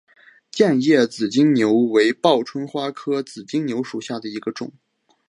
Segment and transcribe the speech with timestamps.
[0.49, 4.73] 剑叶紫金牛为报春花科紫金牛属下的一个种。